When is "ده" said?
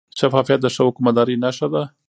1.73-1.83